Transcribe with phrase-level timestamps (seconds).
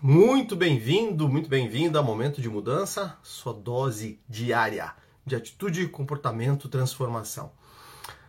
[0.00, 4.94] Muito bem-vindo, muito bem-vinda ao Momento de Mudança, sua dose diária
[5.26, 7.50] de atitude, comportamento, transformação.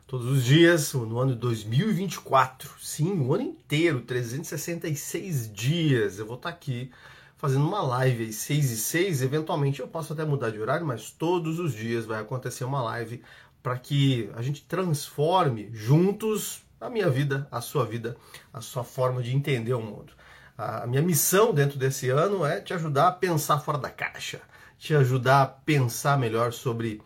[0.07, 6.35] Todos os dias, no ano de 2024, sim, o ano inteiro, 366 dias, eu vou
[6.35, 6.89] estar aqui
[7.35, 9.21] fazendo uma live às 6 e 6.
[9.21, 13.21] Eventualmente eu posso até mudar de horário, mas todos os dias vai acontecer uma live
[13.61, 18.17] para que a gente transforme juntos a minha vida, a sua vida,
[18.51, 20.17] a sua forma de entender o mundo.
[20.57, 24.41] A minha missão dentro desse ano é te ajudar a pensar fora da caixa,
[24.79, 26.99] te ajudar a pensar melhor sobre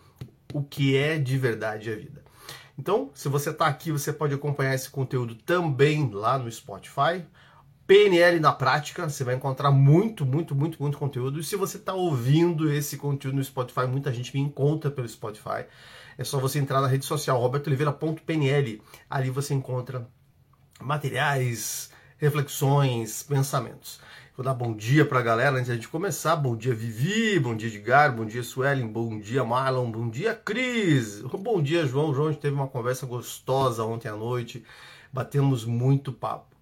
[0.53, 2.23] o que é de verdade a vida.
[2.79, 7.25] Então, se você está aqui, você pode acompanhar esse conteúdo também lá no Spotify.
[7.85, 11.37] PNL na prática, você vai encontrar muito, muito, muito, muito conteúdo.
[11.37, 15.65] E se você está ouvindo esse conteúdo no Spotify, muita gente me encontra pelo Spotify.
[16.17, 18.81] É só você entrar na rede social robertoliveira.pnl.
[19.09, 20.07] Ali você encontra
[20.79, 23.99] materiais, reflexões, pensamentos.
[24.37, 26.35] Vou dar bom dia para a galera antes de começar.
[26.35, 27.39] Bom dia, Vivi.
[27.39, 28.15] Bom dia, Edgar.
[28.15, 28.87] Bom dia, Suelen.
[28.87, 29.91] Bom dia, Marlon.
[29.91, 31.21] Bom dia, Cris.
[31.33, 32.13] Bom dia, João.
[32.13, 34.63] João, a gente teve uma conversa gostosa ontem à noite.
[35.11, 36.55] Batemos muito papo.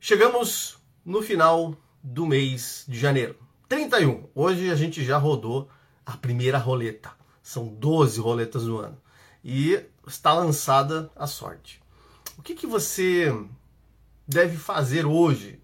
[0.00, 3.36] Chegamos no final do mês de janeiro.
[3.68, 4.30] 31.
[4.34, 5.68] Hoje a gente já rodou
[6.06, 7.12] a primeira roleta.
[7.42, 8.96] São 12 roletas no ano.
[9.44, 11.82] E está lançada a sorte.
[12.38, 13.30] O que, que você
[14.30, 15.60] deve fazer hoje,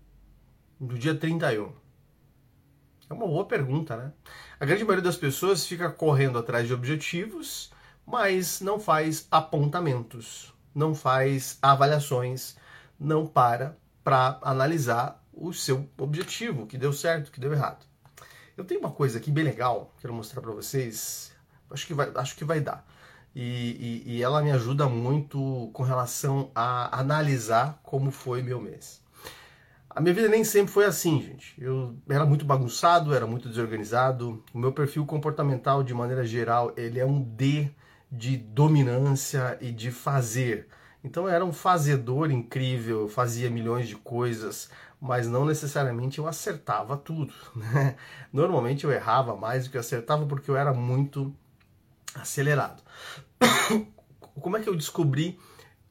[0.80, 1.72] no dia 31?
[3.08, 4.12] É uma boa pergunta, né?
[4.58, 7.70] A grande maioria das pessoas fica correndo atrás de objetivos,
[8.04, 12.56] mas não faz apontamentos, não faz avaliações,
[12.98, 17.86] não para para analisar o seu objetivo, que deu certo, que deu errado.
[18.56, 21.32] Eu tenho uma coisa aqui bem legal, quero mostrar para vocês.
[21.70, 22.84] Acho que vai, acho que vai dar
[23.38, 29.02] e, e, e ela me ajuda muito com relação a analisar como foi meu mês.
[29.90, 31.54] A minha vida nem sempre foi assim, gente.
[31.60, 34.42] Eu era muito bagunçado, era muito desorganizado.
[34.54, 37.68] O meu perfil comportamental, de maneira geral, ele é um D
[38.10, 40.68] de dominância e de fazer.
[41.04, 46.26] Então eu era um fazedor incrível, eu fazia milhões de coisas, mas não necessariamente eu
[46.26, 47.34] acertava tudo.
[47.54, 47.96] Né?
[48.32, 51.34] Normalmente eu errava mais do que acertava porque eu era muito
[52.14, 52.82] acelerado.
[54.40, 55.38] Como é que eu descobri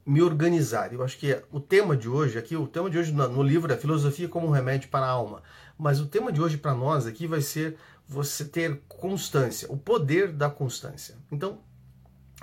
[0.04, 0.92] me organizar?
[0.92, 3.76] Eu acho que o tema de hoje aqui, o tema de hoje no livro é
[3.76, 5.42] Filosofia como um remédio para a alma.
[5.78, 7.76] Mas o tema de hoje para nós aqui vai ser
[8.08, 11.16] você ter constância, o poder da constância.
[11.30, 11.58] Então,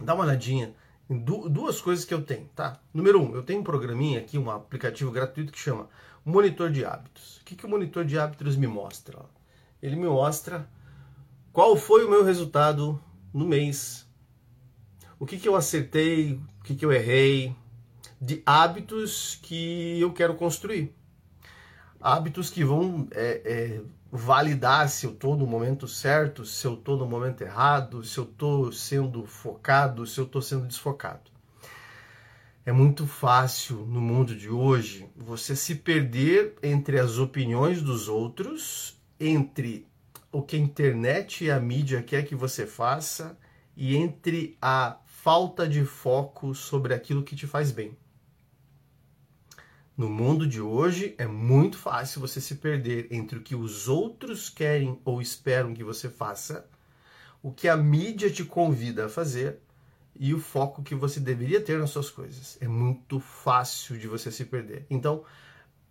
[0.02, 0.76] dá uma olhadinha
[1.10, 2.80] em duas coisas que eu tenho, tá?
[2.94, 5.90] Número um, eu tenho um programinha aqui, um aplicativo gratuito que chama
[6.26, 7.38] Monitor de Hábitos.
[7.38, 9.20] O que, que o Monitor de Hábitos me mostra?
[9.82, 10.68] Ele me mostra
[11.52, 13.00] qual foi o meu resultado
[13.34, 14.03] no mês.
[15.24, 17.56] O que, que eu acertei, o que, que eu errei,
[18.20, 20.94] de hábitos que eu quero construir.
[21.98, 26.98] Hábitos que vão é, é, validar se eu estou no momento certo, se eu estou
[26.98, 31.32] no momento errado, se eu estou sendo focado, se eu estou sendo desfocado.
[32.66, 39.02] É muito fácil no mundo de hoje você se perder entre as opiniões dos outros,
[39.18, 39.88] entre
[40.34, 43.38] o que a internet e a mídia quer que você faça
[43.74, 47.98] e entre a falta de foco sobre aquilo que te faz bem.
[49.96, 54.50] No mundo de hoje é muito fácil você se perder entre o que os outros
[54.50, 56.68] querem ou esperam que você faça,
[57.42, 59.60] o que a mídia te convida a fazer
[60.14, 62.58] e o foco que você deveria ter nas suas coisas.
[62.60, 64.86] É muito fácil de você se perder.
[64.90, 65.24] Então,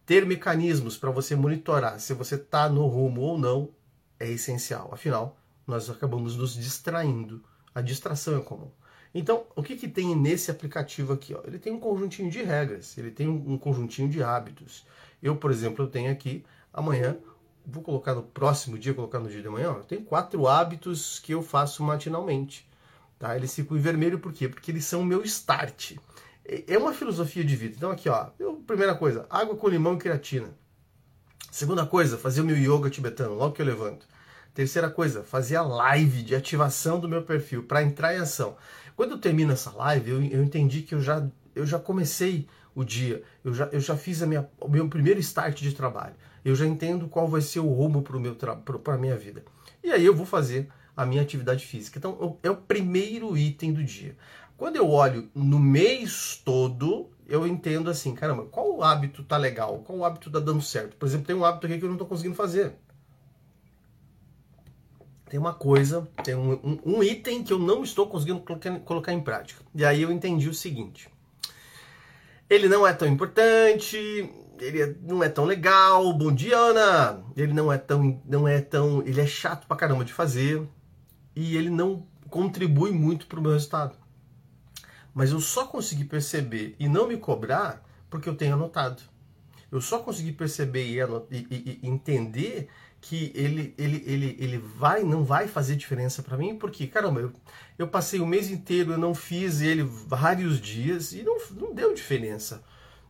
[0.05, 3.71] ter mecanismos para você monitorar se você está no rumo ou não
[4.21, 4.91] é essencial.
[4.93, 7.43] Afinal, nós acabamos nos distraindo.
[7.75, 8.71] A distração é comum.
[9.15, 11.35] Então, o que, que tem nesse aplicativo aqui?
[11.35, 11.41] Ó?
[11.47, 14.87] Ele tem um conjuntinho de regras, ele tem um conjuntinho de hábitos.
[15.23, 17.17] Eu, por exemplo, eu tenho aqui, amanhã,
[17.65, 21.33] vou colocar no próximo dia, colocar no dia de amanhã, eu tenho quatro hábitos que
[21.33, 22.69] eu faço matinalmente.
[23.19, 23.37] Tá?
[23.37, 24.49] Eles ficam em vermelho por quê?
[24.49, 25.97] Porque eles são o meu start.
[26.45, 27.75] É uma filosofia de vida.
[27.77, 30.49] Então aqui, ó, eu, primeira coisa, água com limão e creatina.
[31.51, 34.09] Segunda coisa, fazer o meu yoga tibetano, logo que eu levanto.
[34.55, 38.57] Terceira coisa, fazer a live de ativação do meu perfil para entrar em ação.
[38.97, 42.85] Quando eu termino essa live, eu, eu entendi que eu já, eu já comecei o
[42.85, 46.15] dia, eu já, eu já fiz a minha, o meu primeiro start de trabalho.
[46.45, 49.45] Eu já entendo qual vai ser o rumo para a minha vida.
[49.83, 51.99] E aí eu vou fazer a minha atividade física.
[51.99, 54.17] Então é o primeiro item do dia.
[54.57, 59.79] Quando eu olho no mês todo, eu entendo assim, caramba, qual hábito tá legal?
[59.81, 60.97] Qual hábito tá dando certo?
[60.97, 62.75] Por exemplo, tem um hábito aqui que eu não estou conseguindo fazer
[65.33, 69.13] tem uma coisa, tem um, um, um, item que eu não estou conseguindo colocar, colocar
[69.15, 69.63] em prática.
[69.75, 71.09] E aí eu entendi o seguinte:
[72.51, 73.97] ele não é tão importante,
[74.61, 76.13] ele não é tão legal.
[76.13, 77.25] Bom dia, Ana.
[77.35, 80.69] Ele não é tão, não é tão, ele é chato pra caramba de fazer
[81.35, 83.97] e ele não contribui muito para o meu resultado.
[85.15, 89.03] Mas eu só consegui perceber e não me cobrar porque eu tenho anotado.
[89.71, 90.99] Eu só consegui perceber e,
[91.31, 92.69] e, e entender
[93.03, 97.33] que ele, ele, ele, ele vai, não vai fazer diferença para mim, porque, caramba, eu,
[97.77, 101.93] eu passei o mês inteiro, eu não fiz ele vários dias e não, não deu
[101.93, 102.63] diferença.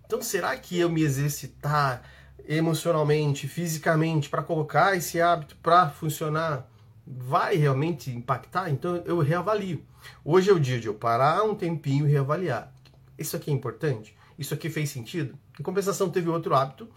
[0.06, 2.02] Então, será que eu me exercitar
[2.48, 6.66] emocionalmente, fisicamente, para colocar esse hábito para funcionar,
[7.06, 8.70] vai realmente impactar?
[8.70, 9.84] Então, eu reavalio.
[10.24, 12.72] Hoje é o dia de eu parar um tempinho e reavaliar.
[13.18, 14.16] Isso aqui é importante?
[14.38, 15.38] Isso aqui fez sentido?
[15.60, 16.88] Em compensação, teve outro hábito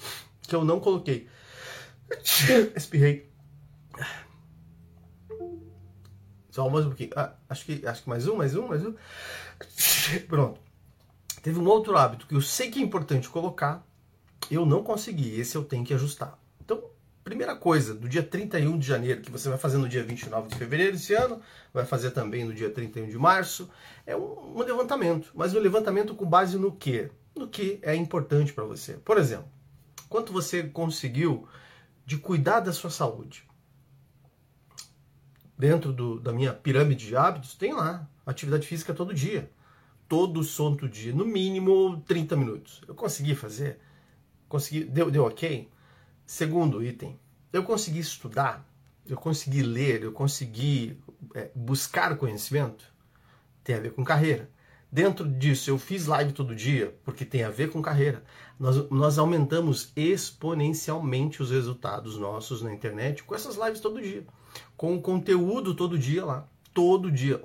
[0.43, 1.27] que eu não coloquei.
[2.75, 3.29] Espirrei.
[6.49, 7.09] Só mais um pouquinho.
[7.15, 8.93] Ah, acho, que, acho que mais um, mais um, mais um.
[10.27, 10.59] Pronto.
[11.41, 13.85] Teve um outro hábito que eu sei que é importante colocar,
[14.49, 15.39] eu não consegui.
[15.39, 16.39] Esse eu tenho que ajustar.
[16.63, 16.83] Então,
[17.23, 20.55] primeira coisa, do dia 31 de janeiro, que você vai fazer no dia 29 de
[20.55, 21.41] fevereiro esse ano,
[21.73, 23.69] vai fazer também no dia 31 de março,
[24.05, 25.31] é um, um levantamento.
[25.35, 27.11] Mas um levantamento com base no quê?
[27.35, 28.93] No que é importante para você.
[28.93, 29.49] Por exemplo,
[30.07, 31.47] quanto você conseguiu
[32.05, 33.47] de cuidar da sua saúde?
[35.57, 39.49] Dentro do, da minha pirâmide de hábitos, tem lá atividade física todo dia
[40.07, 42.81] todo santo dia, no mínimo 30 minutos.
[42.87, 43.79] Eu consegui fazer?
[44.47, 45.69] Consegui, deu, deu ok?
[46.25, 47.19] Segundo item,
[47.51, 48.67] eu consegui estudar,
[49.05, 50.99] eu consegui ler, eu consegui
[51.33, 52.85] é, buscar conhecimento?
[53.63, 54.49] Tem a ver com carreira.
[54.95, 58.23] Dentro disso, eu fiz live todo dia, porque tem a ver com carreira.
[58.57, 64.25] Nós, nós aumentamos exponencialmente os resultados nossos na internet com essas lives todo dia.
[64.77, 67.43] Com conteúdo todo dia lá todo dia.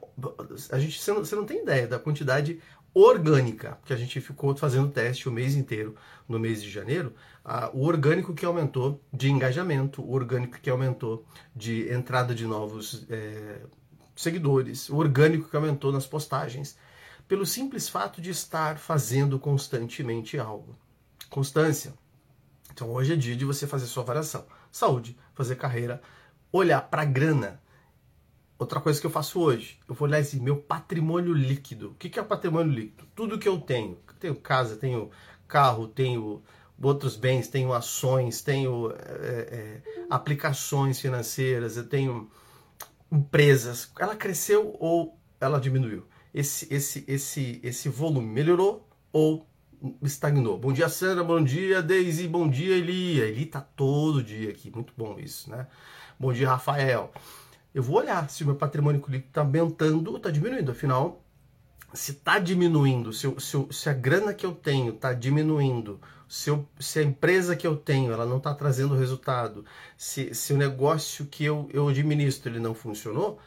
[0.71, 2.61] A gente, você, não, você não tem ideia da quantidade
[2.95, 5.97] orgânica, porque a gente ficou fazendo teste o mês inteiro,
[6.29, 7.13] no mês de janeiro,
[7.45, 13.05] a, o orgânico que aumentou de engajamento, o orgânico que aumentou de entrada de novos
[13.11, 13.63] é,
[14.15, 16.79] seguidores, o orgânico que aumentou nas postagens,
[17.31, 20.77] pelo simples fato de estar fazendo constantemente algo.
[21.29, 21.95] Constância.
[22.73, 24.45] Então hoje é dia de você fazer sua variação.
[24.73, 26.03] Saúde, fazer carreira,
[26.51, 27.63] olhar para a grana
[28.59, 31.93] Outra coisa que eu faço hoje, eu vou olhar assim, meu patrimônio líquido.
[31.93, 33.07] O que é o patrimônio líquido?
[33.15, 33.97] Tudo que eu tenho.
[34.19, 35.11] tenho casa, tenho
[35.49, 36.43] carro, tenho
[36.83, 42.31] outros bens, tenho ações, tenho é, é, aplicações financeiras, eu tenho
[43.11, 43.91] empresas.
[43.99, 46.10] Ela cresceu ou ela diminuiu?
[46.33, 49.47] Esse, esse, esse, esse volume melhorou ou
[50.03, 50.59] estagnou?
[50.59, 51.25] Bom dia, Sandra.
[51.25, 52.29] Bom dia, Daisy.
[52.29, 53.21] Bom dia, Eli.
[53.21, 54.71] Eli tá todo dia aqui.
[54.71, 55.67] Muito bom isso, né?
[56.19, 57.13] Bom dia, Rafael
[57.75, 60.73] eu vou olhar se o meu patrimônio líquido está aumentando ou está diminuindo.
[60.73, 61.23] Afinal,
[61.95, 66.69] se está diminuindo, se, se, se, a grana que eu tenho está diminuindo, se, eu,
[66.79, 69.65] se, a empresa que eu tenho ela não está trazendo resultado,
[69.97, 73.39] se, se, o negócio que eu, eu administro ele não funcionou,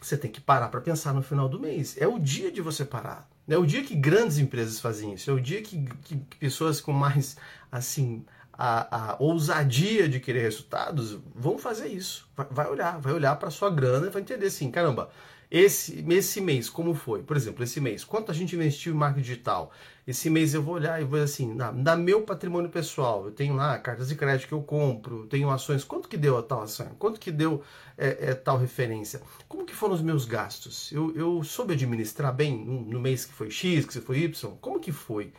[0.00, 1.96] você tem que parar para pensar no final do mês.
[1.98, 3.28] É o dia de você parar.
[3.48, 5.30] É o dia que grandes empresas fazem isso.
[5.30, 7.36] É o dia que, que, que pessoas com mais
[7.70, 12.28] assim a, a, ousadia de querer resultados, vão fazer isso.
[12.36, 15.10] Vai, vai olhar, vai olhar para sua grana e vai entender assim, caramba,
[15.50, 17.22] esse, esse mês, como foi?
[17.22, 19.72] Por exemplo, esse mês, quanto a gente investiu em marketing digital?
[20.06, 23.54] Esse mês eu vou olhar e vou assim, na, na meu patrimônio pessoal, eu tenho
[23.54, 26.90] lá cartas de crédito que eu compro, tenho ações, quanto que deu a tal ação?
[26.98, 27.62] Quanto que deu
[27.96, 29.20] é, é, tal referência?
[29.48, 30.90] Como que foram os meus gastos?
[30.92, 34.56] Eu, eu soube administrar bem no, no mês que foi X, que foi Y?
[34.60, 35.32] Como que foi?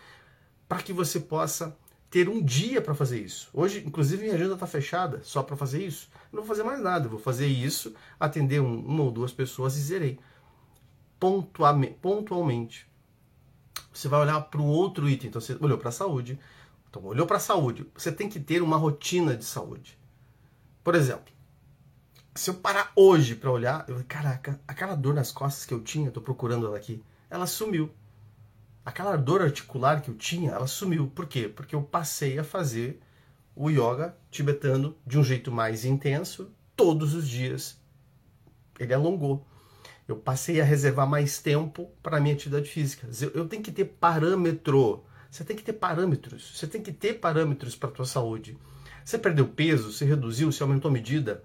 [0.68, 1.76] Para que você possa
[2.10, 3.50] ter um dia para fazer isso.
[3.54, 6.10] Hoje, inclusive, minha agenda está fechada só para fazer isso.
[6.32, 9.76] Eu não vou fazer mais nada, vou fazer isso, atender um, uma ou duas pessoas
[9.76, 10.20] e zerei.
[11.20, 12.88] Pontualmente.
[13.94, 15.30] Você vai olhar para um outro item.
[15.30, 16.40] Então, você olhou para a saúde.
[16.90, 17.86] Então, olhou para a saúde.
[17.96, 19.98] Você tem que ter uma rotina de saúde.
[20.84, 21.34] Por exemplo,
[22.34, 26.08] se eu parar hoje para olhar, eu caraca, aquela dor nas costas que eu tinha,
[26.08, 27.92] estou procurando ela aqui, ela sumiu
[28.88, 31.08] aquela dor articular que eu tinha, ela sumiu.
[31.08, 31.50] Por quê?
[31.53, 33.01] Porque eu passei a fazer
[33.53, 37.77] o yoga tibetano de um jeito mais intenso todos os dias.
[38.79, 39.46] Ele alongou.
[40.08, 43.10] Eu passei a reservar mais tempo para a minha atividade física.
[43.20, 45.03] Eu, eu tenho que ter parâmetro.
[45.29, 46.58] Você tem que ter parâmetros.
[46.58, 48.58] Você tem que ter parâmetros para a tua saúde.
[49.03, 51.44] Você perdeu peso, você reduziu, você aumentou a medida,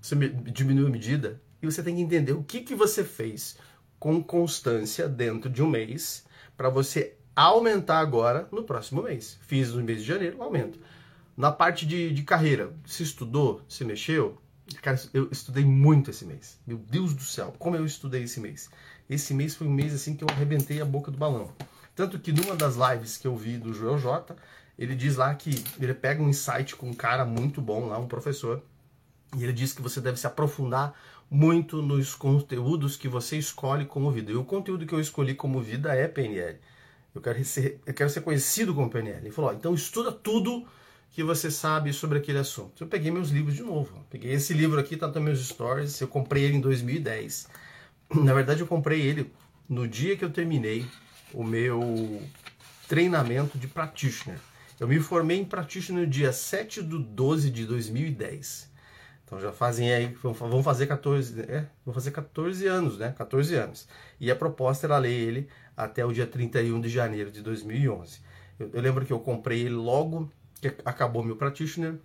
[0.00, 3.58] você diminuiu a medida, e você tem que entender o que, que você fez
[3.98, 6.26] com constância dentro de um mês
[6.58, 9.38] para você aumentar agora no próximo mês.
[9.42, 10.76] Fiz no mês de janeiro, aumento.
[11.36, 14.36] Na parte de, de carreira, se estudou, se mexeu,
[14.82, 16.58] cara, eu estudei muito esse mês.
[16.66, 18.68] Meu Deus do céu, como eu estudei esse mês.
[19.08, 21.52] Esse mês foi um mês assim que eu arrebentei a boca do balão.
[21.94, 24.34] Tanto que numa das lives que eu vi do Joel J,
[24.76, 28.08] ele diz lá que ele pega um insight com um cara muito bom lá, um
[28.08, 28.64] professor,
[29.36, 30.94] e ele diz que você deve se aprofundar
[31.30, 34.32] muito nos conteúdos que você escolhe como vida.
[34.32, 36.58] E o conteúdo que eu escolhi como vida é PNL.
[37.14, 39.18] Eu quero ser, eu quero ser conhecido como PNL.
[39.18, 40.66] Ele falou: ó, então estuda tudo
[41.10, 42.82] que você sabe sobre aquele assunto.
[42.82, 44.06] Eu peguei meus livros de novo.
[44.10, 46.00] Peguei esse livro aqui, tá nos meus stories.
[46.00, 47.48] Eu comprei ele em 2010.
[48.14, 49.30] Na verdade, eu comprei ele
[49.68, 50.86] no dia que eu terminei
[51.34, 52.22] o meu
[52.88, 54.38] treinamento de practitioner.
[54.80, 58.70] Eu me formei em practitioner no dia 7 de 12 de 2010.
[59.28, 63.14] Então já fazem aí, vão fazer 14, é, vão fazer 14 anos, né?
[63.16, 63.86] 14 anos.
[64.18, 68.20] E a proposta era ler ele até o dia 31 de janeiro de 2011.
[68.58, 70.32] Eu, eu lembro que eu comprei ele logo
[70.62, 71.96] que acabou meu practitioner,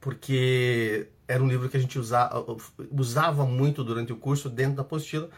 [0.00, 2.46] porque era um livro que a gente usava,
[2.92, 5.28] usava muito durante o curso dentro da apostila,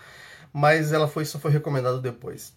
[0.53, 2.55] mas ela foi, só foi recomendada depois.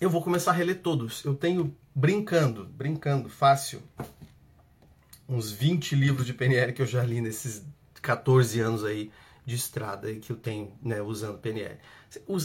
[0.00, 1.22] Eu vou começar a reler todos.
[1.22, 3.82] Eu tenho brincando, brincando, fácil,
[5.32, 7.64] uns 20 livros de PNL que eu já li nesses
[8.00, 9.10] 14 anos aí
[9.44, 11.78] de estrada que eu tenho né, usando PNL.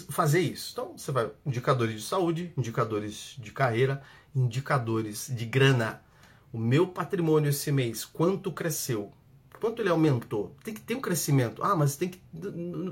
[0.10, 0.72] Fazer isso.
[0.72, 4.01] Então, você vai indicadores de saúde, indicadores de carreira,
[4.36, 6.01] indicadores de grana.
[6.51, 9.12] O meu patrimônio esse mês, quanto cresceu?
[9.60, 10.56] Quanto ele aumentou?
[10.63, 11.63] Tem que ter um crescimento.
[11.63, 12.22] Ah, mas tem que.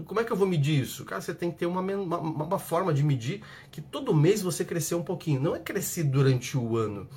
[0.05, 1.05] Como é que eu vou medir isso?
[1.05, 4.65] Cara, você tem que ter uma, uma, uma forma de medir que todo mês você
[4.65, 5.39] cresceu um pouquinho.
[5.39, 7.07] Não é crescer durante o ano.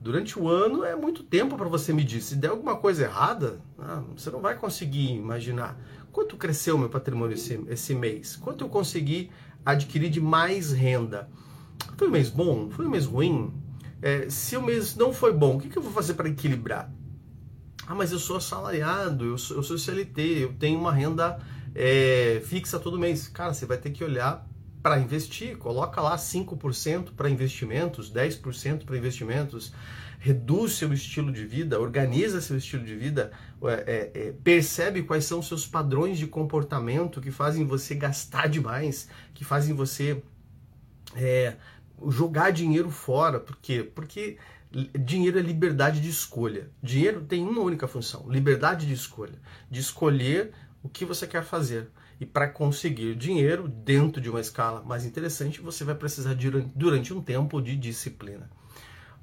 [0.00, 2.22] Durante o ano é muito tempo para você medir.
[2.22, 5.76] Se der alguma coisa errada, ah, você não vai conseguir imaginar.
[6.12, 8.36] Quanto cresceu meu patrimônio esse, esse mês?
[8.36, 9.30] Quanto eu consegui
[9.64, 11.28] adquirir de mais renda?
[11.96, 12.70] Foi um mês bom?
[12.70, 13.52] Foi um mês ruim?
[14.00, 16.92] É, se o mês não foi bom, o que, que eu vou fazer para equilibrar?
[17.86, 21.40] Ah, mas eu sou assalariado, eu sou, eu sou CLT, eu tenho uma renda
[21.74, 23.26] é, fixa todo mês.
[23.26, 24.46] Cara, você vai ter que olhar
[24.82, 29.72] para investir, coloca lá 5% para investimentos, 10% para investimentos,
[30.18, 33.32] reduz seu estilo de vida, organiza seu estilo de vida,
[33.86, 39.44] é, é, percebe quais são seus padrões de comportamento que fazem você gastar demais, que
[39.44, 40.22] fazem você
[41.14, 41.56] é,
[42.08, 43.38] jogar dinheiro fora.
[43.38, 43.82] Por quê?
[43.82, 44.38] Porque
[44.98, 46.70] dinheiro é liberdade de escolha.
[46.82, 49.40] Dinheiro tem uma única função: liberdade de escolha.
[49.70, 51.90] De escolher o que você quer fazer.
[52.20, 57.14] E para conseguir dinheiro dentro de uma escala mais interessante, você vai precisar de, durante
[57.14, 58.50] um tempo de disciplina.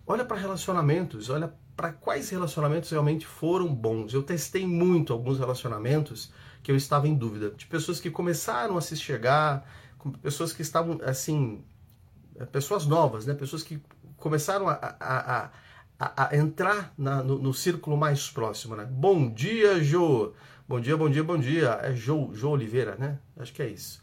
[0.08, 4.14] Olha para relacionamentos, olha para quais relacionamentos realmente foram bons.
[4.14, 6.32] Eu testei muito alguns relacionamentos
[6.64, 9.68] que eu estava em dúvida, de pessoas que começaram a se chegar,
[10.22, 11.64] pessoas que estavam assim,
[12.52, 13.34] pessoas novas, né?
[13.34, 13.82] Pessoas que
[14.18, 15.52] começaram a, a,
[16.00, 18.86] a, a entrar na, no, no, círculo mais próximo, né?
[18.86, 20.34] Bom dia, Jô!
[20.68, 21.80] Bom dia, bom dia, bom dia.
[21.84, 23.20] É Jô, Jô Oliveira, né?
[23.38, 24.02] Acho que é isso.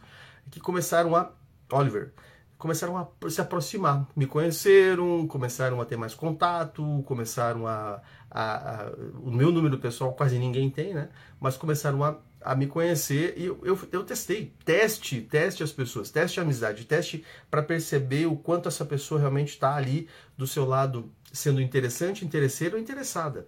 [0.51, 1.33] Que começaram a.
[1.73, 2.13] Oliver.
[2.57, 8.01] Começaram a se aproximar, me conheceram, começaram a ter mais contato, começaram a,
[8.31, 11.09] a, a o meu número pessoal quase ninguém tem, né?
[11.41, 14.55] Mas começaram a a me conhecer e eu, eu, eu, testei.
[14.65, 19.51] Teste, teste as pessoas, teste a amizade, teste para perceber o quanto essa pessoa realmente
[19.51, 23.47] está ali do seu lado, sendo interessante, interesseiro ou interessada.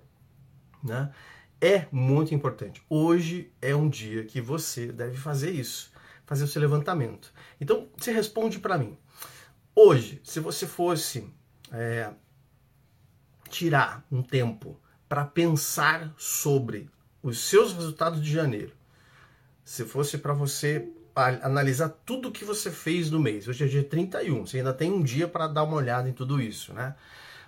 [0.82, 1.10] Né?
[1.64, 2.82] É muito importante.
[2.90, 5.90] Hoje é um dia que você deve fazer isso,
[6.26, 7.32] fazer o seu levantamento.
[7.58, 8.98] Então, você responde para mim.
[9.74, 11.26] Hoje, se você fosse
[11.72, 12.10] é,
[13.48, 14.78] tirar um tempo
[15.08, 16.90] para pensar sobre
[17.22, 18.74] os seus resultados de janeiro,
[19.64, 24.46] se fosse para você analisar tudo que você fez no mês, hoje é dia 31,
[24.46, 26.94] você ainda tem um dia para dar uma olhada em tudo isso, né?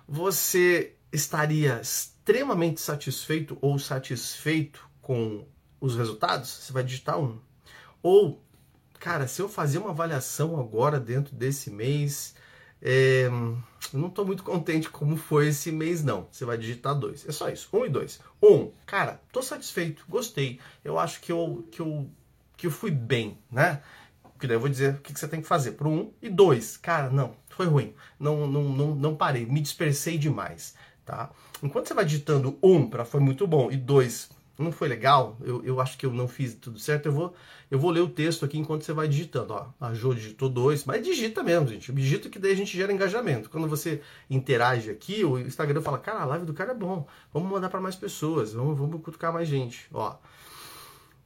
[0.07, 1.83] Você estaria
[2.27, 5.47] extremamente satisfeito ou satisfeito com
[5.79, 6.49] os resultados?
[6.49, 7.39] Você vai digitar um.
[8.03, 8.43] Ou,
[8.99, 12.35] cara, se eu fazer uma avaliação agora dentro desse mês,
[12.81, 13.29] é,
[13.93, 16.27] não estou muito contente como foi esse mês, não.
[16.29, 17.25] Você vai digitar dois.
[17.25, 17.69] É só isso.
[17.71, 18.19] Um e dois.
[18.43, 20.59] Um, cara, estou satisfeito, gostei.
[20.83, 22.11] Eu acho que eu, que eu,
[22.57, 23.81] que eu fui bem, né?
[24.37, 25.71] Que daí eu vou dizer o que, que você tem que fazer.
[25.71, 27.95] Para um e dois, cara, não, foi ruim.
[28.19, 30.75] Não, não, não, não parei, me dispersei demais,
[31.07, 31.31] tá?
[31.63, 35.63] Enquanto você vai digitando um para foi muito bom e dois não foi legal, eu,
[35.63, 37.33] eu acho que eu não fiz tudo certo, eu vou,
[37.69, 39.53] eu vou ler o texto aqui enquanto você vai digitando.
[39.53, 41.91] Ó, a Jo digitou dois, mas digita mesmo, gente.
[41.93, 43.49] Digita que daí a gente gera engajamento.
[43.49, 47.51] Quando você interage aqui, o Instagram fala, cara, a live do cara é bom, vamos
[47.51, 49.87] mandar para mais pessoas, vamos, vamos cutucar mais gente.
[49.93, 50.15] Ó.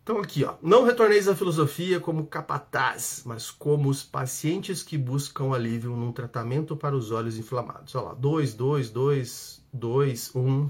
[0.04, 5.54] Então aqui, ó, não retorneis à filosofia como capataz, mas como os pacientes que buscam
[5.54, 7.94] alívio num tratamento para os olhos inflamados.
[7.94, 10.70] Olha lá, dois, dois, dois, dois, um,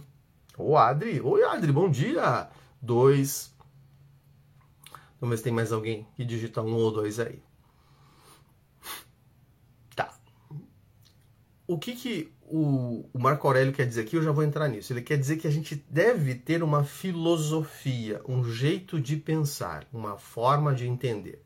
[0.58, 2.48] Ô Adri, oi Adri, bom dia.
[2.82, 3.52] Dois.
[5.20, 7.42] Vamos ver se tem mais alguém que digita um ou dois aí.
[11.74, 14.18] O que, que o, o Marco Aurélio quer dizer aqui?
[14.18, 14.92] Eu já vou entrar nisso.
[14.92, 20.18] Ele quer dizer que a gente deve ter uma filosofia, um jeito de pensar, uma
[20.18, 21.42] forma de entender.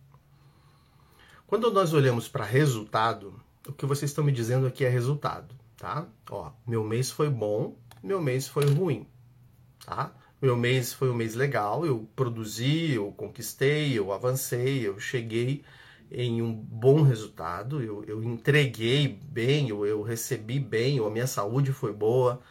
[1.46, 6.08] Quando nós olhamos para resultado, o que vocês estão me dizendo aqui é resultado, tá?
[6.32, 9.05] Ó, meu mês foi bom, meu mês foi ruim,
[9.86, 10.12] tá?
[10.41, 15.63] Meu mês foi um mês legal, eu produzi, eu conquistei, eu avancei, eu cheguei
[16.12, 21.71] em um bom resultado, eu, eu entreguei bem, eu, eu recebi bem, a minha saúde
[21.71, 22.41] foi boa.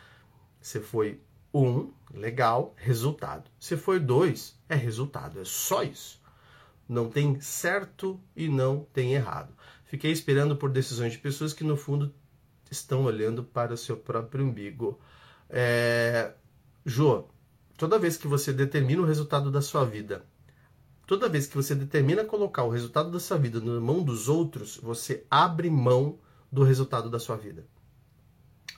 [0.61, 1.21] Você foi
[1.53, 3.51] um, legal, resultado.
[3.59, 6.21] Se foi dois, é resultado, é só isso.
[6.89, 9.55] Não tem certo e não tem errado.
[9.85, 12.13] Fiquei esperando por decisões de pessoas que, no fundo,
[12.71, 14.99] estão olhando para o seu próprio umbigo.
[15.49, 16.33] É...
[16.85, 17.27] Jô,
[17.77, 20.25] toda vez que você determina o resultado da sua vida
[21.07, 24.77] toda vez que você determina colocar o resultado da sua vida na mão dos outros,
[24.77, 26.19] você abre mão
[26.51, 27.67] do resultado da sua vida.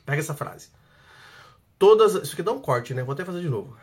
[0.05, 0.71] Pega essa frase.
[1.79, 3.03] Todas, isso aqui dá um corte, né?
[3.03, 3.77] Vou até fazer de novo.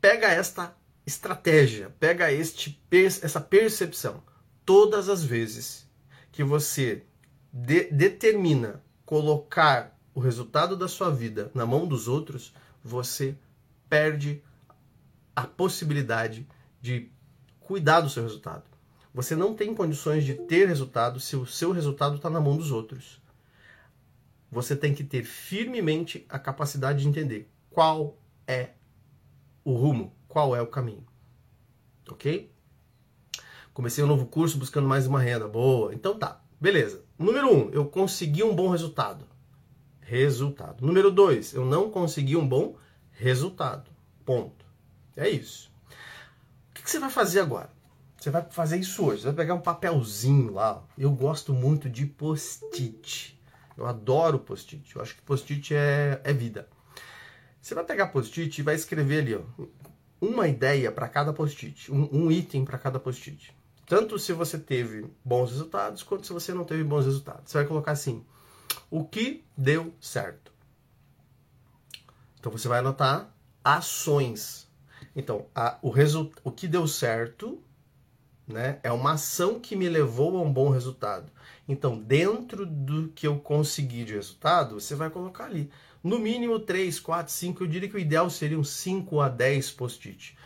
[0.00, 0.74] Pega esta
[1.06, 2.82] estratégia, pega este
[3.22, 4.22] essa percepção.
[4.64, 5.86] Todas as vezes
[6.32, 7.04] que você
[7.52, 13.36] de, determina colocar o resultado da sua vida na mão dos outros, você
[13.88, 14.42] perde
[15.36, 16.48] a possibilidade
[16.80, 17.10] de
[17.64, 18.62] cuidar do seu resultado.
[19.12, 22.70] Você não tem condições de ter resultado se o seu resultado está na mão dos
[22.70, 23.20] outros.
[24.50, 28.16] Você tem que ter firmemente a capacidade de entender qual
[28.46, 28.70] é
[29.64, 31.04] o rumo, qual é o caminho.
[32.08, 32.52] Ok?
[33.72, 35.48] Comecei um novo curso buscando mais uma renda.
[35.48, 35.94] Boa.
[35.94, 36.40] Então tá.
[36.60, 37.04] Beleza.
[37.18, 39.26] Número um, eu consegui um bom resultado.
[40.00, 40.84] Resultado.
[40.84, 42.76] Número dois, eu não consegui um bom
[43.12, 43.90] resultado.
[44.24, 44.64] Ponto.
[45.16, 45.73] É isso
[46.84, 47.70] que você vai fazer agora?
[48.20, 49.22] Você vai fazer isso hoje.
[49.22, 50.84] Você vai pegar um papelzinho lá.
[50.96, 53.40] Eu gosto muito de post-it.
[53.76, 54.94] Eu adoro post-it.
[54.94, 56.68] Eu acho que post-it é, é vida.
[57.60, 59.40] Você vai pegar post-it e vai escrever ali, ó,
[60.20, 63.56] uma ideia para cada post-it, um, um item para cada post-it.
[63.86, 67.50] Tanto se você teve bons resultados, quanto se você não teve bons resultados.
[67.50, 68.24] Você vai colocar assim:
[68.90, 70.52] o que deu certo.
[72.38, 74.63] Então você vai anotar ações
[75.14, 75.92] então, a, o,
[76.42, 77.62] o que deu certo
[78.46, 81.30] né, é uma ação que me levou a um bom resultado.
[81.68, 85.70] Então, dentro do que eu consegui de resultado, você vai colocar ali.
[86.02, 90.36] No mínimo 3, 4, 5, eu diria que o ideal seriam 5 a 10 post-it.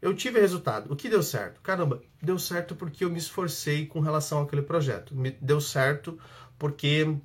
[0.00, 0.92] Eu tive resultado.
[0.92, 1.60] O que deu certo?
[1.60, 5.14] Caramba, deu certo porque eu me esforcei com relação àquele projeto.
[5.14, 6.18] Me deu certo
[6.58, 7.16] porque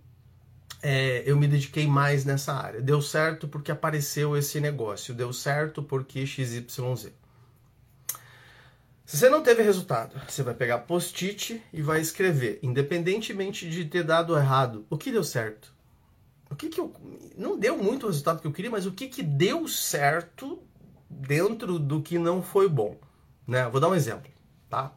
[0.87, 2.79] é, eu me dediquei mais nessa área.
[2.79, 7.11] Deu certo porque apareceu esse negócio, deu certo porque XYZ.
[9.03, 14.03] Se você não teve resultado, você vai pegar post-it e vai escrever, independentemente de ter
[14.03, 15.73] dado errado, o que deu certo.
[16.51, 16.93] O que, que eu.
[17.35, 20.61] Não deu muito o resultado que eu queria, mas o que, que deu certo
[21.09, 22.95] dentro do que não foi bom.
[23.47, 23.67] Né?
[23.69, 24.29] Vou dar um exemplo.
[24.69, 24.93] Tá?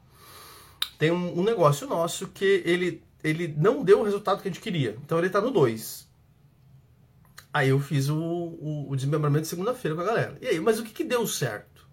[0.98, 4.62] Tem um, um negócio nosso que ele ele não deu o resultado que a gente
[4.62, 4.98] queria.
[5.04, 6.08] Então ele está no 2.
[7.52, 10.38] Aí eu fiz o, o, o desmembramento de segunda-feira com a galera.
[10.40, 11.88] E aí, mas o que, que deu certo?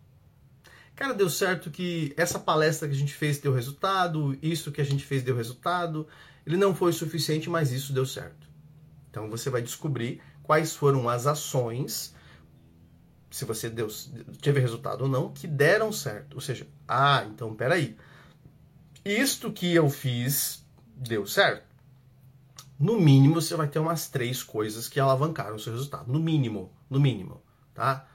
[0.96, 4.86] Cara, deu certo que essa palestra que a gente fez deu resultado, isso que a
[4.86, 6.08] gente fez deu resultado.
[6.46, 8.48] Ele não foi suficiente, mas isso deu certo.
[9.10, 12.14] Então você vai descobrir quais foram as ações,
[13.32, 13.88] se você deu,
[14.42, 16.36] teve resultado ou não, que deram certo.
[16.36, 17.98] Ou seja, ah, então peraí.
[19.04, 20.65] Isto que eu fiz
[20.96, 21.66] deu certo?
[22.80, 26.12] No mínimo, você vai ter umas três coisas que alavancaram o seu resultado.
[26.12, 27.42] No mínimo, no mínimo,
[27.74, 28.08] tá?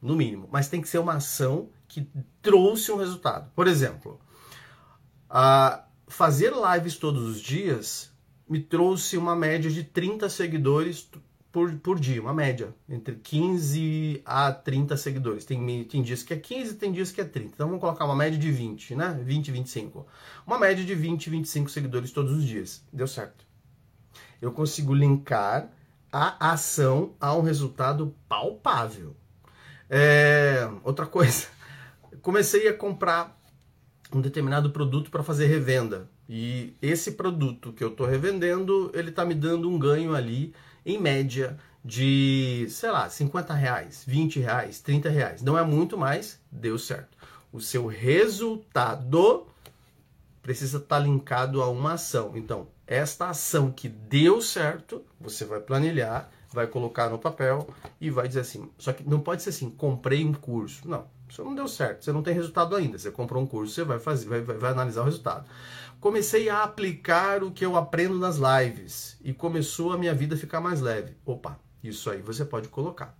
[0.00, 0.48] No mínimo.
[0.52, 2.08] Mas tem que ser uma ação que
[2.40, 3.50] trouxe um resultado.
[3.54, 4.20] Por exemplo,
[5.28, 8.12] a fazer lives todos os dias
[8.48, 11.08] me trouxe uma média de 30 seguidores
[11.54, 15.44] por, por dia, uma média, entre 15 a 30 seguidores.
[15.44, 17.52] Tem, tem dias que é 15, tem dias que é 30.
[17.54, 19.20] Então vamos colocar uma média de 20, né?
[19.22, 20.04] 20, 25.
[20.44, 22.84] Uma média de 20, 25 seguidores todos os dias.
[22.92, 23.46] Deu certo.
[24.42, 25.70] Eu consigo linkar
[26.10, 29.14] a ação a um resultado palpável.
[29.88, 31.46] É, outra coisa,
[32.20, 33.40] comecei a comprar
[34.12, 36.10] um determinado produto para fazer revenda.
[36.28, 40.52] E esse produto que eu estou revendendo, ele está me dando um ganho ali
[40.84, 45.42] em média de, sei lá, 50 reais, 20 reais, 30 reais.
[45.42, 47.16] Não é muito mais, deu certo.
[47.52, 49.46] O seu resultado
[50.42, 52.32] precisa estar linkado a uma ação.
[52.34, 57.66] Então, esta ação que deu certo, você vai planilhar, vai colocar no papel
[58.00, 58.70] e vai dizer assim.
[58.78, 60.88] Só que não pode ser assim, comprei um curso.
[60.88, 62.04] Não, isso não deu certo.
[62.04, 62.98] Você não tem resultado ainda.
[62.98, 65.48] Você comprou um curso, você vai fazer, vai, vai, vai analisar o resultado.
[66.00, 70.38] Comecei a aplicar o que eu aprendo nas lives e começou a minha vida a
[70.38, 71.16] ficar mais leve.
[71.24, 73.16] Opa, isso aí você pode colocar.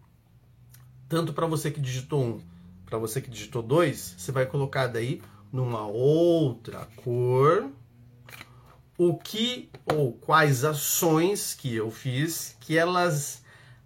[1.09, 2.40] Tanto para você que digitou um,
[2.85, 7.71] para você que digitou dois, você vai colocar daí numa outra cor
[8.97, 13.43] o que ou quais ações que eu fiz que elas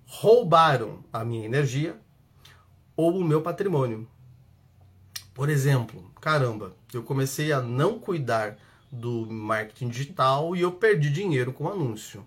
[0.07, 1.99] roubaram a minha energia
[2.99, 4.09] ou o meu patrimônio.
[5.33, 8.59] Por exemplo, caramba, eu comecei a não cuidar
[8.91, 12.27] do marketing digital e eu perdi dinheiro com anúncio.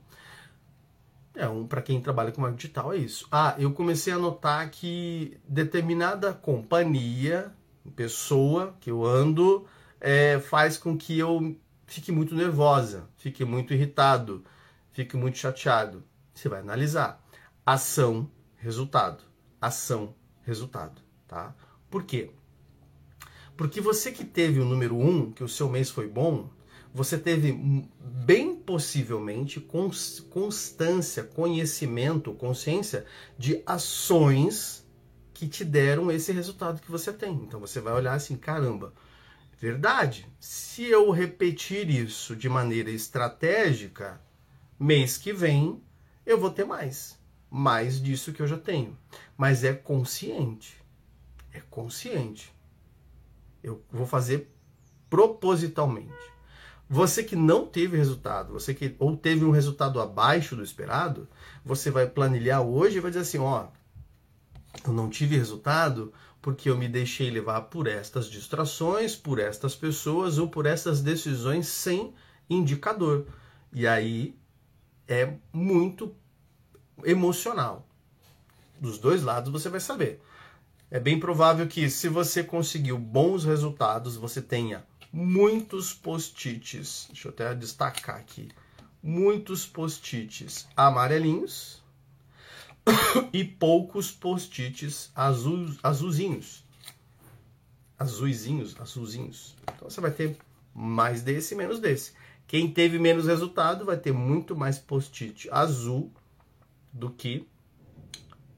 [1.36, 3.27] É um para quem trabalha com marketing digital é isso.
[3.29, 7.51] Ah, eu comecei a notar que determinada companhia,
[7.93, 9.67] pessoa que eu ando,
[9.99, 11.53] é, faz com que eu
[11.86, 14.45] fique muito nervosa, fique muito irritado,
[14.93, 16.01] fique muito chateado.
[16.34, 17.21] Você vai analisar
[17.65, 19.21] ação, resultado,
[19.60, 21.56] ação, resultado, tá?
[21.89, 22.32] Por quê?
[23.56, 26.49] Porque você que teve o número um, que o seu mês foi bom,
[26.93, 27.54] você teve
[27.99, 29.60] bem possivelmente
[30.30, 33.06] constância, conhecimento, consciência
[33.38, 34.86] de ações
[35.34, 37.34] que te deram esse resultado que você tem.
[37.34, 38.93] Então você vai olhar assim, caramba,
[39.62, 40.27] Verdade.
[40.39, 44.19] Se eu repetir isso de maneira estratégica,
[44.80, 45.80] mês que vem
[46.25, 47.15] eu vou ter mais.
[47.53, 48.97] Mais disso que eu já tenho.
[49.37, 50.81] Mas é consciente.
[51.51, 52.51] É consciente.
[53.61, 54.49] Eu vou fazer
[55.09, 56.31] propositalmente.
[56.89, 61.27] Você que não teve resultado, você que ou teve um resultado abaixo do esperado,
[61.63, 63.67] você vai planilhar hoje e vai dizer assim, ó,
[64.85, 70.37] eu não tive resultado porque eu me deixei levar por estas distrações, por estas pessoas
[70.37, 72.13] ou por estas decisões sem
[72.49, 73.27] indicador.
[73.71, 74.35] E aí
[75.07, 76.15] é muito
[77.04, 77.88] emocional.
[78.80, 80.21] Dos dois lados você vai saber.
[80.89, 87.08] É bem provável que se você conseguiu bons resultados, você tenha muitos post-its.
[87.08, 88.49] Deixa eu até destacar aqui.
[89.01, 91.82] Muitos post-its amarelinhos
[93.32, 96.63] e poucos post-its azul, azulzinhos.
[97.97, 99.56] Azulzinhos, azulzinhos.
[99.63, 100.38] Então você vai ter
[100.73, 102.13] mais desse, menos desse.
[102.47, 106.12] Quem teve menos resultado vai ter muito mais post-it azul
[106.91, 107.47] do que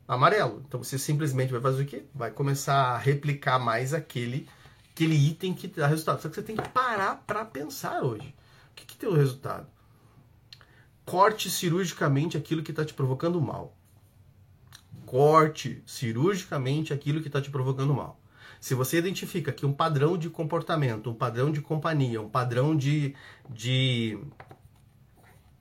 [0.07, 0.63] amarelo.
[0.67, 2.05] Então você simplesmente vai fazer o quê?
[2.13, 4.47] Vai começar a replicar mais aquele,
[4.91, 6.21] aquele item que dá resultado.
[6.21, 8.35] Só que você tem que parar para pensar hoje.
[8.71, 9.67] O que, que tem o resultado?
[11.05, 13.75] Corte cirurgicamente aquilo que está te provocando mal
[15.13, 18.19] corte cirurgicamente aquilo que está te provocando mal.
[18.59, 23.13] Se você identifica que um padrão de comportamento, um padrão de companhia, um padrão de,
[23.47, 24.17] de,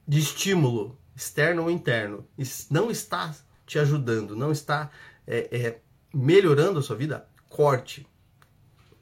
[0.09, 2.27] de estímulo, externo ou interno,
[2.71, 4.91] não está te ajudando, não está
[5.27, 5.79] é, é,
[6.13, 8.07] melhorando a sua vida, corte.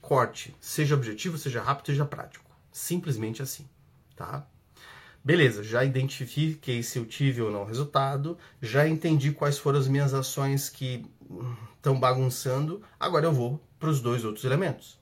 [0.00, 0.54] Corte.
[0.60, 2.50] Seja objetivo, seja rápido, seja prático.
[2.70, 3.68] Simplesmente assim.
[4.14, 4.46] Tá?
[5.24, 10.14] Beleza, já identifiquei se eu tive ou não resultado, já entendi quais foram as minhas
[10.14, 11.04] ações que
[11.76, 14.98] estão bagunçando, agora eu vou para os dois outros elementos.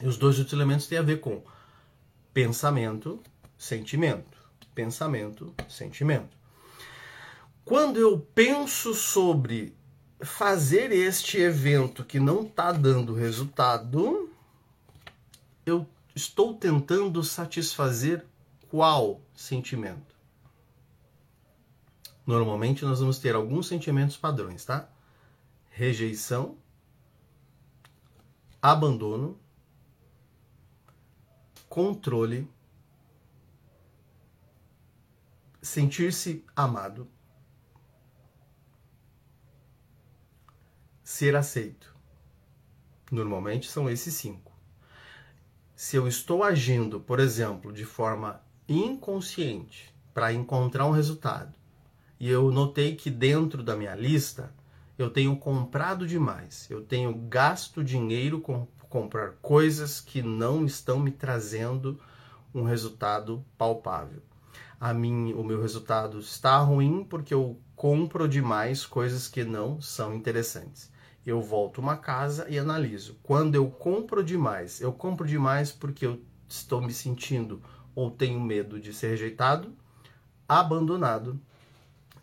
[0.00, 1.42] E os dois outros elementos têm a ver com
[2.32, 3.20] pensamento,
[3.56, 4.35] sentimento.
[4.76, 6.36] Pensamento, sentimento.
[7.64, 9.74] Quando eu penso sobre
[10.20, 14.30] fazer este evento que não está dando resultado,
[15.64, 18.26] eu estou tentando satisfazer
[18.68, 20.14] qual sentimento?
[22.26, 24.90] Normalmente nós vamos ter alguns sentimentos padrões, tá?
[25.70, 26.58] Rejeição,
[28.60, 29.40] abandono,
[31.66, 32.46] controle,
[35.66, 37.08] sentir-se amado,
[41.02, 41.94] ser aceito.
[43.10, 44.52] Normalmente são esses cinco.
[45.74, 51.54] Se eu estou agindo, por exemplo, de forma inconsciente para encontrar um resultado.
[52.18, 54.54] E eu notei que dentro da minha lista
[54.98, 61.10] eu tenho comprado demais, eu tenho gasto dinheiro com comprar coisas que não estão me
[61.10, 62.00] trazendo
[62.54, 64.22] um resultado palpável.
[64.78, 70.14] A mim, o meu resultado está ruim porque eu compro demais coisas que não são
[70.14, 70.92] interessantes.
[71.24, 73.18] Eu volto uma casa e analiso.
[73.22, 77.62] Quando eu compro demais, eu compro demais porque eu estou me sentindo
[77.94, 79.74] ou tenho medo de ser rejeitado,
[80.46, 81.40] abandonado,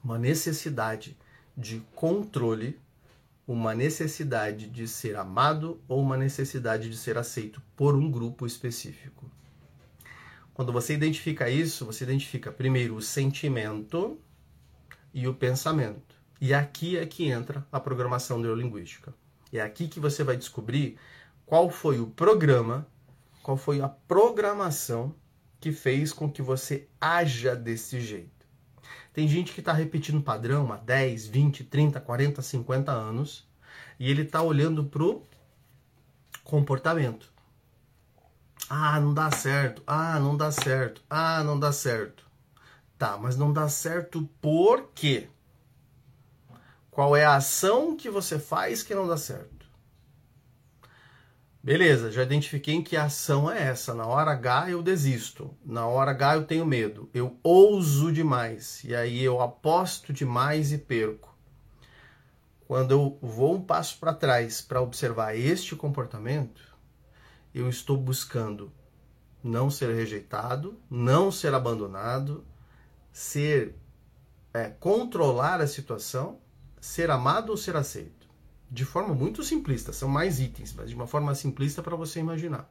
[0.04, 1.18] uma necessidade
[1.58, 2.80] de controle,
[3.48, 9.30] uma necessidade de ser amado ou uma necessidade de ser aceito por um grupo específico.
[10.54, 14.20] Quando você identifica isso, você identifica primeiro o sentimento,
[15.14, 16.16] e o pensamento.
[16.42, 19.14] E aqui é que entra a programação neurolinguística.
[19.52, 20.98] É aqui que você vai descobrir
[21.46, 22.88] qual foi o programa,
[23.44, 25.16] qual foi a programação
[25.62, 28.32] que fez com que você haja desse jeito.
[29.14, 33.48] Tem gente que está repetindo padrão há 10, 20, 30, 40, 50 anos
[34.00, 35.24] e ele está olhando para o
[36.44, 37.32] comportamento.
[38.76, 39.84] Ah, não dá certo.
[39.86, 41.00] Ah, não dá certo.
[41.08, 42.26] Ah, não dá certo.
[42.98, 45.30] Tá, mas não dá certo por quê?
[46.90, 49.68] Qual é a ação que você faz que não dá certo?
[51.62, 53.94] Beleza, já identifiquei que ação é essa.
[53.94, 55.56] Na hora H eu desisto.
[55.64, 57.08] Na hora H eu tenho medo.
[57.14, 58.84] Eu ouso demais.
[58.84, 61.32] E aí eu aposto demais e perco.
[62.68, 66.73] Quando eu vou um passo para trás para observar este comportamento,
[67.54, 68.72] eu estou buscando
[69.44, 72.46] não ser rejeitado, não ser abandonado,
[73.12, 73.76] ser
[74.54, 76.40] é, controlar a situação,
[76.80, 78.24] ser amado ou ser aceito
[78.74, 82.68] de forma muito simplista, são mais itens, mas de uma forma simplista para você imaginar.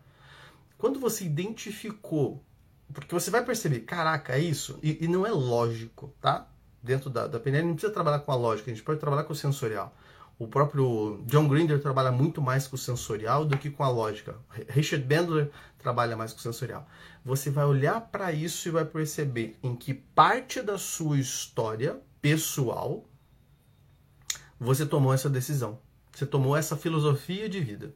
[0.77, 2.45] Quando você identificou,
[2.93, 6.49] porque você vai perceber, caraca, é isso, e, e não é lógico, tá?
[6.83, 9.33] Dentro da, da PNL não precisa trabalhar com a lógica, a gente pode trabalhar com
[9.33, 9.97] o sensorial.
[10.43, 14.35] O próprio John Grinder trabalha muito mais com o sensorial do que com a lógica.
[14.69, 16.85] Richard Bandler trabalha mais com o sensorial.
[17.25, 23.05] Você vai olhar para isso e vai perceber em que parte da sua história pessoal
[24.59, 25.79] você tomou essa decisão.
[26.11, 27.95] Você tomou essa filosofia de vida.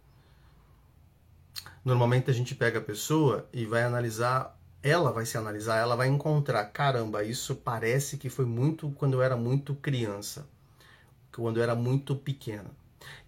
[1.85, 6.07] Normalmente a gente pega a pessoa e vai analisar, ela vai se analisar, ela vai
[6.07, 10.49] encontrar, caramba, isso parece que foi muito quando eu era muito criança,
[11.43, 12.71] quando era muito pequena.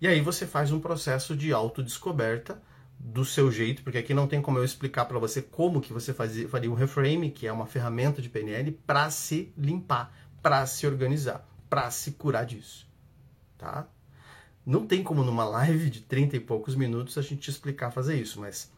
[0.00, 2.60] E aí você faz um processo de autodescoberta
[2.98, 6.12] do seu jeito, porque aqui não tem como eu explicar para você como que você
[6.12, 10.86] fazia, faria um reframe, que é uma ferramenta de PNL, para se limpar, para se
[10.86, 12.88] organizar, para se curar disso,
[13.56, 13.86] tá?
[14.66, 18.40] Não tem como numa live de 30 e poucos minutos a gente explicar fazer isso,
[18.40, 18.70] mas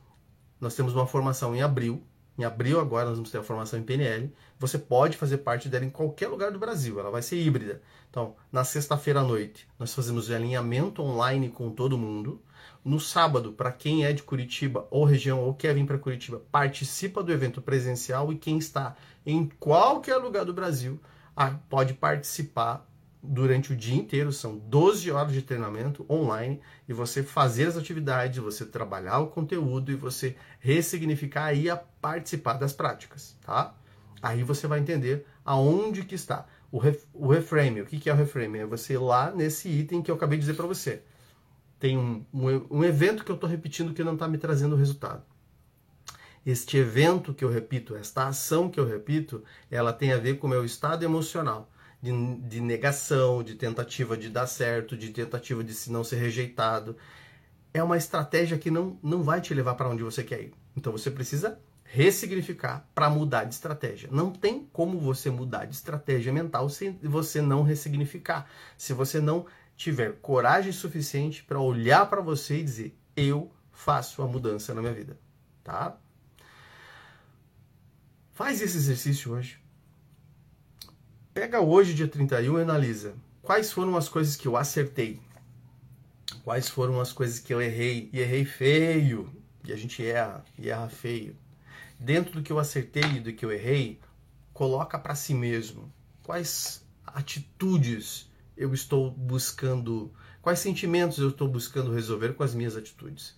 [0.61, 2.03] nós temos uma formação em abril.
[2.41, 4.33] Em abril agora nós vamos ter a formação em PNL.
[4.59, 7.83] Você pode fazer parte dela em qualquer lugar do Brasil, ela vai ser híbrida.
[8.09, 12.41] Então, na sexta-feira à noite, nós fazemos o alinhamento online com todo mundo.
[12.83, 17.23] No sábado, para quem é de Curitiba ou região ou quer vir para Curitiba, participa
[17.23, 20.99] do evento presencial e quem está em qualquer lugar do Brasil
[21.37, 22.90] ah, pode participar
[23.23, 28.39] durante o dia inteiro, são 12 horas de treinamento online e você fazer as atividades,
[28.39, 33.75] você trabalhar o conteúdo e você ressignificar e a participar das práticas, tá?
[34.23, 37.81] Aí você vai entender aonde que está o, ref, o reframe.
[37.81, 38.59] O que, que é o reframe?
[38.59, 41.03] É você ir lá nesse item que eu acabei de dizer para você.
[41.79, 45.23] Tem um, um, um evento que eu estou repetindo que não está me trazendo resultado.
[46.45, 50.47] Este evento que eu repito, esta ação que eu repito, ela tem a ver com
[50.47, 51.71] o meu estado emocional
[52.03, 56.97] de, de negação, de tentativa de dar certo, de tentativa de se não ser rejeitado.
[57.73, 60.55] É uma estratégia que não, não vai te levar para onde você quer ir.
[60.77, 64.09] Então você precisa ressignificar para mudar de estratégia.
[64.13, 68.49] Não tem como você mudar de estratégia mental se você não ressignificar.
[68.79, 74.27] Se você não tiver coragem suficiente para olhar para você e dizer: eu faço a
[74.27, 75.19] mudança na minha vida,
[75.65, 75.99] tá?
[78.33, 79.61] Faz esse exercício hoje.
[81.41, 83.15] Pega hoje, dia 31, e analisa.
[83.41, 85.19] Quais foram as coisas que eu acertei,
[86.45, 89.33] quais foram as coisas que eu errei, e errei feio,
[89.65, 91.35] e a gente erra, e erra feio.
[91.99, 93.99] Dentro do que eu acertei e do que eu errei,
[94.53, 95.91] coloca para si mesmo.
[96.23, 103.35] Quais atitudes eu estou buscando, quais sentimentos eu estou buscando resolver com as minhas atitudes.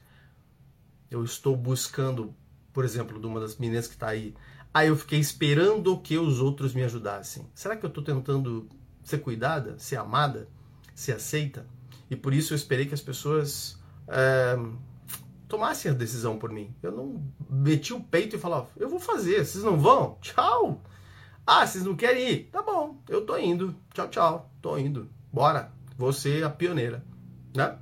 [1.09, 2.35] Eu estou buscando,
[2.73, 4.35] por exemplo, de uma das meninas que está aí,
[4.75, 7.47] Aí eu fiquei esperando que os outros me ajudassem.
[7.55, 8.69] Será que eu estou tentando
[9.03, 10.49] ser cuidada, ser amada,
[10.95, 11.67] ser aceita?
[12.11, 14.57] E por isso eu esperei que as pessoas é,
[15.47, 16.75] tomassem a decisão por mim.
[16.83, 20.17] Eu não meti o peito e falava, eu vou fazer, vocês não vão?
[20.21, 20.83] Tchau!
[21.47, 22.49] Ah, vocês não querem ir?
[22.53, 23.75] Tá bom, eu tô indo.
[23.93, 24.51] Tchau, tchau.
[24.63, 25.11] Tô indo.
[25.33, 25.73] Bora.
[25.99, 27.05] Você a pioneira,
[27.55, 27.79] né?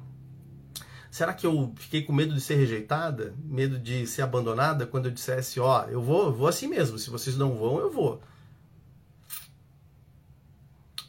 [1.10, 3.34] Será que eu fiquei com medo de ser rejeitada?
[3.44, 7.10] Medo de ser abandonada quando eu dissesse, ó, oh, eu vou, vou assim mesmo, se
[7.10, 8.22] vocês não vão, eu vou.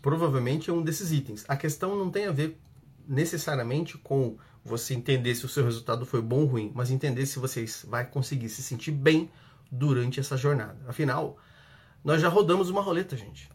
[0.02, 1.46] Provavelmente é um desses itens.
[1.48, 2.60] A questão não tem a ver
[3.08, 7.38] necessariamente com você entender se o seu resultado foi bom ou ruim, mas entender se
[7.38, 9.30] você vai conseguir se sentir bem
[9.72, 10.80] durante essa jornada.
[10.88, 11.38] Afinal,
[12.04, 13.52] nós já rodamos uma roleta, gente.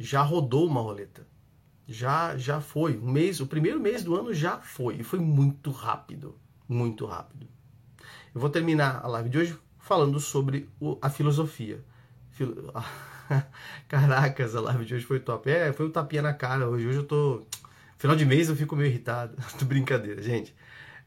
[0.00, 1.24] Já rodou uma roleta
[1.88, 2.98] já já foi.
[2.98, 4.96] Um mês, o primeiro mês do ano já foi.
[4.96, 6.36] E foi muito rápido.
[6.68, 7.48] Muito rápido.
[8.34, 11.82] Eu vou terminar a live de hoje falando sobre o, a filosofia.
[13.88, 15.50] Caracas, a live de hoje foi top.
[15.50, 16.86] É, foi um tapinha na cara hoje.
[16.86, 17.42] Hoje eu tô.
[17.96, 19.34] Final de mês eu fico meio irritado.
[19.58, 20.54] tô brincadeira, gente.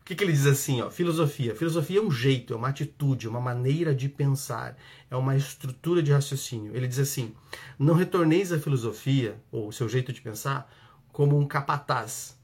[0.02, 0.90] O que, que ele diz assim, ó?
[0.90, 1.56] Filosofia.
[1.56, 4.76] Filosofia é um jeito, é uma atitude, é uma maneira de pensar,
[5.10, 6.76] é uma estrutura de raciocínio.
[6.76, 7.34] Ele diz assim:
[7.78, 10.70] não retorneis à filosofia, ou o seu jeito de pensar,
[11.12, 12.36] como um capataz,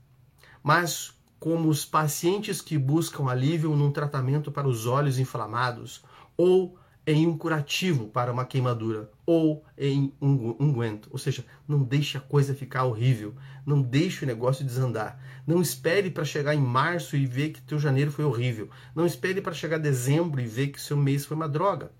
[0.61, 6.03] mas como os pacientes que buscam alívio num tratamento para os olhos inflamados,
[6.37, 11.07] ou em um curativo para uma queimadura ou em um unguento.
[11.09, 13.33] Ou seja, não deixe a coisa ficar horrível,
[13.65, 15.17] não deixe o negócio desandar.
[15.47, 18.69] Não espere para chegar em março e ver que teu janeiro foi horrível.
[18.93, 21.93] Não espere para chegar dezembro e ver que seu mês foi uma droga.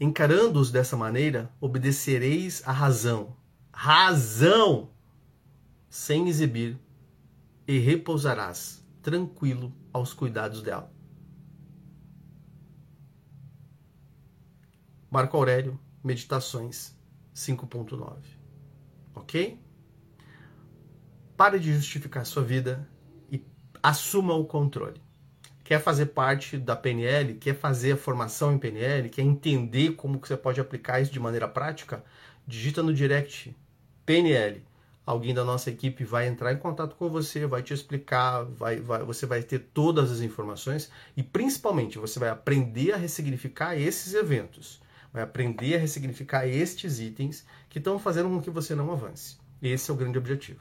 [0.00, 3.36] Encarando-os dessa maneira, obedecereis à razão.
[3.72, 4.90] Razão!
[5.88, 6.76] Sem exibir,
[7.66, 10.97] e repousarás tranquilo aos cuidados dela.
[15.10, 16.94] Marco Aurélio, Meditações
[17.34, 18.16] 5.9.
[19.14, 19.58] Ok?
[21.34, 22.86] Pare de justificar sua vida
[23.32, 23.42] e
[23.82, 25.00] assuma o controle.
[25.64, 27.34] Quer fazer parte da PNL?
[27.34, 29.08] Quer fazer a formação em PNL?
[29.08, 32.04] Quer entender como que você pode aplicar isso de maneira prática?
[32.46, 33.56] Digita no direct
[34.04, 34.62] PNL.
[35.06, 39.02] Alguém da nossa equipe vai entrar em contato com você, vai te explicar, vai, vai,
[39.04, 44.86] você vai ter todas as informações e principalmente você vai aprender a ressignificar esses eventos
[45.12, 49.36] vai aprender a ressignificar estes itens que estão fazendo com que você não avance.
[49.62, 50.60] Esse é o grande objetivo.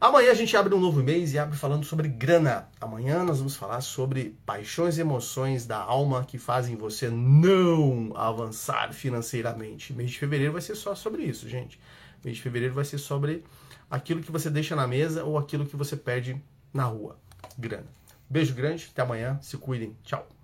[0.00, 2.68] Amanhã a gente abre um novo mês e abre falando sobre grana.
[2.80, 8.92] Amanhã nós vamos falar sobre paixões e emoções da alma que fazem você não avançar
[8.92, 9.92] financeiramente.
[9.92, 11.80] Mês de fevereiro vai ser só sobre isso, gente.
[12.24, 13.42] Mês de fevereiro vai ser sobre
[13.90, 16.40] aquilo que você deixa na mesa ou aquilo que você perde
[16.72, 17.18] na rua.
[17.58, 17.86] Grana.
[18.30, 19.96] Beijo grande, até amanhã, se cuidem.
[20.04, 20.37] Tchau.